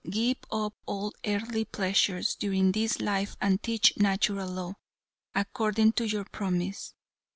[0.09, 4.73] Give up all earthly pleasures during this life and teach Natural Law,
[5.35, 6.95] according to your promise."